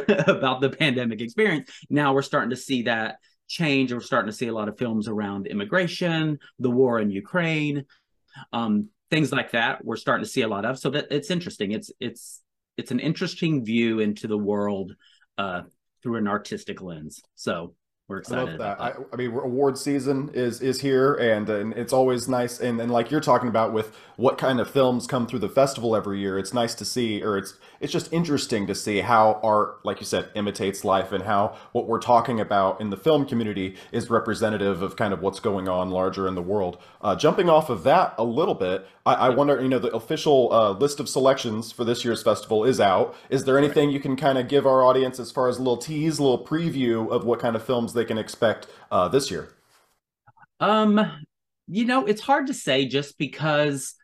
[0.09, 1.71] about the pandemic experience.
[1.91, 3.17] Now we're starting to see that
[3.53, 3.93] change.
[3.93, 7.85] We're starting to see a lot of films around immigration, the war in Ukraine,
[8.53, 9.85] um, things like that.
[9.85, 10.79] We're starting to see a lot of.
[10.79, 11.73] So that it's interesting.
[11.73, 12.41] It's it's
[12.77, 14.93] it's an interesting view into the world
[15.37, 15.63] uh,
[16.03, 17.23] through an artistic lens.
[17.35, 17.75] So
[18.13, 18.41] we're excited.
[18.41, 18.79] I love that.
[18.79, 18.99] that.
[18.99, 22.61] I, I, mean, award season is is here, and and it's always nice.
[22.61, 25.97] And and like you're talking about with what kind of films come through the festival
[25.97, 29.85] every year, it's nice to see, or it's it's just interesting to see how art,
[29.85, 33.77] like you said, imitates life, and how what we're talking about in the film community
[33.91, 36.79] is representative of kind of what's going on larger in the world.
[37.01, 40.53] Uh, jumping off of that a little bit, I, I wonder, you know, the official
[40.53, 43.17] uh, list of selections for this year's festival is out.
[43.31, 45.77] Is there anything you can kind of give our audience as far as a little
[45.77, 49.51] tease, a little preview of what kind of films they can expect uh, this year?
[50.61, 51.01] Um,
[51.69, 53.95] you know, it's hard to say just because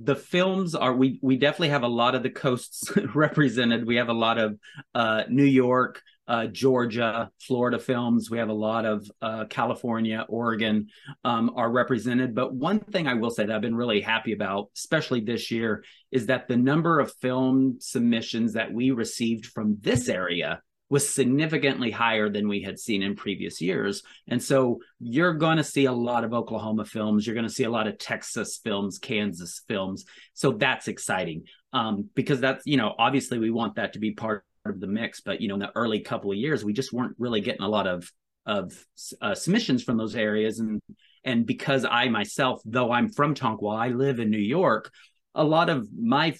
[0.00, 3.86] the films are we we definitely have a lot of the coasts represented.
[3.86, 4.58] We have a lot of
[4.94, 8.30] uh, New York, uh, Georgia, Florida films.
[8.30, 10.88] We have a lot of uh, California, Oregon
[11.24, 12.34] um, are represented.
[12.34, 15.84] But one thing I will say that I've been really happy about, especially this year,
[16.12, 21.90] is that the number of film submissions that we received from this area was significantly
[21.90, 24.02] higher than we had seen in previous years.
[24.26, 27.26] And so you're going to see a lot of Oklahoma films.
[27.26, 30.06] You're going to see a lot of Texas films, Kansas films.
[30.32, 34.44] So that's exciting um, because that's, you know, obviously we want that to be part
[34.64, 35.20] of the mix.
[35.20, 37.68] But, you know, in the early couple of years, we just weren't really getting a
[37.68, 38.10] lot of
[38.46, 38.72] of
[39.20, 40.80] uh, submissions from those areas and
[41.22, 44.90] and because I myself though I'm from Tonkawa I live in New York
[45.34, 46.34] a lot of my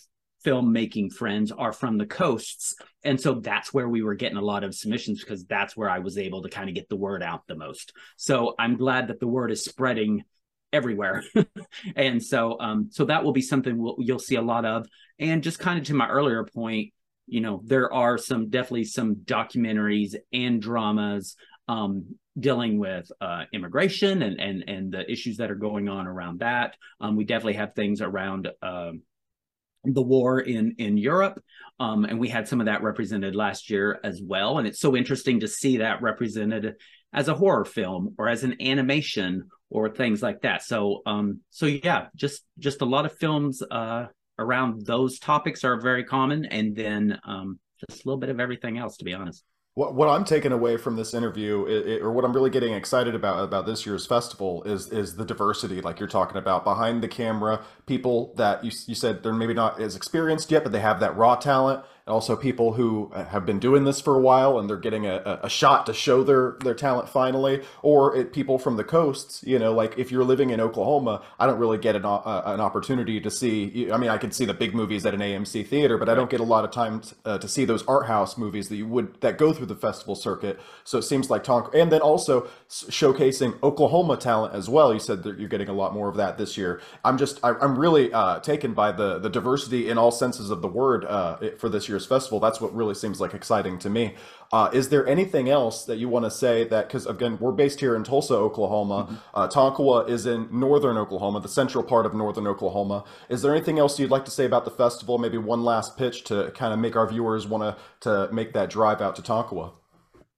[0.44, 2.74] filmmaking friends are from the coasts.
[3.04, 5.98] And so that's where we were getting a lot of submissions because that's where I
[5.98, 7.92] was able to kind of get the word out the most.
[8.16, 10.24] So I'm glad that the word is spreading
[10.72, 11.24] everywhere
[11.96, 14.86] and so um so that will be something we'll, you'll see a lot of
[15.18, 16.92] and just kind of to my earlier point
[17.26, 21.36] you know there are some definitely some documentaries and dramas
[21.68, 22.04] um
[22.38, 26.76] dealing with uh immigration and and and the issues that are going on around that
[27.00, 29.00] um we definitely have things around um
[29.84, 31.42] the war in in Europe,
[31.80, 34.58] um, and we had some of that represented last year as well.
[34.58, 36.74] And it's so interesting to see that represented
[37.12, 40.62] as a horror film or as an animation or things like that.
[40.62, 44.06] So, um, so yeah, just just a lot of films uh,
[44.38, 47.58] around those topics are very common, and then um,
[47.88, 49.44] just a little bit of everything else, to be honest.
[49.78, 53.14] What, what I'm taking away from this interview, it, or what I'm really getting excited
[53.14, 56.64] about about this year's festival, is is the diversity, like you're talking about.
[56.64, 60.72] Behind the camera, people that you, you said they're maybe not as experienced yet, but
[60.72, 64.58] they have that raw talent, also people who have been doing this for a while
[64.58, 67.62] and they're getting a, a shot to show their their talent finally.
[67.82, 71.46] Or it, people from the coasts you know like if you're living in oklahoma i
[71.46, 74.54] don't really get an, uh, an opportunity to see i mean i can see the
[74.54, 77.14] big movies at an amc theater but i don't get a lot of time to,
[77.24, 80.14] uh, to see those art house movies that you would that go through the festival
[80.14, 80.58] circuit.
[80.84, 84.92] So it seems like Tonk and then also showcasing oklahoma talent as well.
[84.92, 86.80] You said that you're getting a lot more of that this year.
[87.04, 90.62] I'm just I, am really uh, taken by the the diversity in all senses of
[90.62, 92.40] the word uh, for this year year's festival.
[92.40, 94.14] That's what really seems like exciting to me.
[94.52, 97.80] Uh, is there anything else that you want to say that, because again, we're based
[97.80, 99.04] here in Tulsa, Oklahoma.
[99.04, 99.14] Mm-hmm.
[99.34, 103.04] Uh, Tonkawa is in northern Oklahoma, the central part of northern Oklahoma.
[103.28, 105.18] Is there anything else you'd like to say about the festival?
[105.18, 108.70] Maybe one last pitch to kind of make our viewers want to to make that
[108.70, 109.72] drive out to Tonkawa.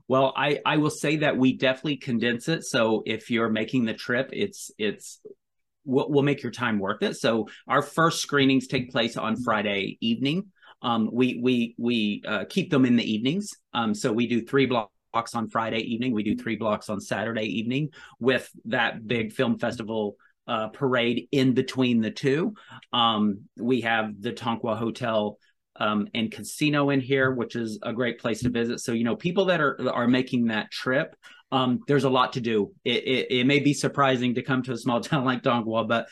[0.09, 2.65] Well, I, I will say that we definitely condense it.
[2.65, 5.21] So if you're making the trip, it's it's
[5.85, 7.15] we'll, we'll make your time worth it.
[7.17, 10.47] So our first screenings take place on Friday evening.
[10.83, 13.51] Um, we we we uh, keep them in the evenings.
[13.75, 16.13] Um, so we do three blocks on Friday evening.
[16.13, 20.17] We do three blocks on Saturday evening with that big film festival
[20.47, 22.55] uh, parade in between the two.
[22.93, 25.39] Um, we have the Tonkawa Hotel
[25.77, 28.81] um, and Casino in here, which is a great place to visit.
[28.81, 31.15] So you know, people that are are making that trip,
[31.53, 32.73] um, there's a lot to do.
[32.85, 36.07] It, it, it may be surprising to come to a small town like Tonkawa, but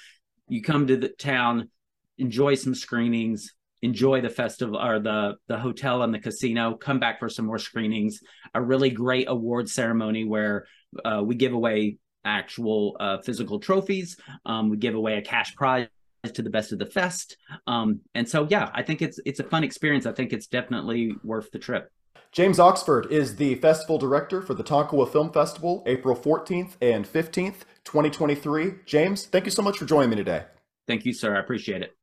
[0.48, 1.70] you come to the town,
[2.16, 3.52] enjoy some screenings,
[3.82, 7.58] enjoy the festival or the the hotel and the casino come back for some more
[7.58, 8.20] screenings
[8.54, 10.66] a really great award ceremony where
[11.04, 14.16] uh, we give away actual uh, physical trophies
[14.46, 15.88] um, we give away a cash prize
[16.34, 19.44] to the best of the fest um, and so yeah i think it's it's a
[19.44, 21.90] fun experience i think it's definitely worth the trip
[22.30, 27.60] James Oxford is the festival director for the Tonkawa Film Festival, April 14th and 15th,
[27.84, 28.74] 2023.
[28.84, 30.44] James, thank you so much for joining me today.
[30.86, 31.36] Thank you, sir.
[31.36, 31.97] I appreciate it.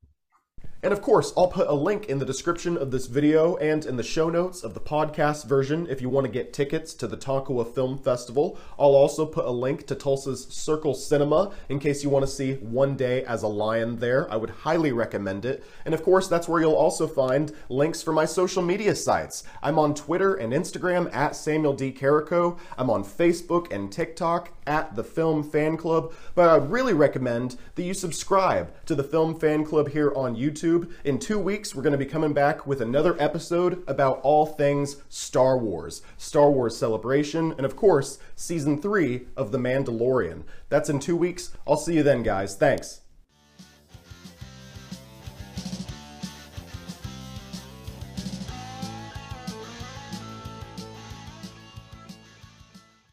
[0.85, 3.95] And of course, I'll put a link in the description of this video and in
[3.95, 7.17] the show notes of the podcast version if you want to get tickets to the
[7.17, 8.59] Tonkawa Film Festival.
[8.77, 12.57] I'll also put a link to Tulsa's Circle Cinema in case you want to see
[12.57, 14.31] One Day as a Lion there.
[14.31, 15.63] I would highly recommend it.
[15.85, 19.43] And of course, that's where you'll also find links for my social media sites.
[19.63, 21.91] I'm on Twitter and Instagram at Samuel D.
[21.91, 22.59] Carrico.
[22.77, 26.13] I'm on Facebook and TikTok at the Film Fan Club.
[26.33, 30.91] But I'd really recommend that you subscribe to the Film Fan Club here on YouTube.
[31.03, 34.97] In two weeks, we're going to be coming back with another episode about all things
[35.09, 40.43] Star Wars, Star Wars Celebration, and of course, season three of The Mandalorian.
[40.69, 41.51] That's in two weeks.
[41.67, 42.55] I'll see you then, guys.
[42.55, 43.01] Thanks.